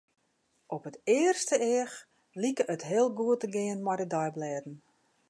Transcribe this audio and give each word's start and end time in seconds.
Op 0.75 0.83
it 0.89 0.99
earste 1.19 1.57
each 1.75 1.95
liket 2.41 2.71
it 2.75 2.87
heel 2.91 3.09
goed 3.17 3.39
te 3.41 3.49
gean 3.55 3.79
mei 3.87 3.97
de 4.01 4.07
deiblêden. 4.15 4.75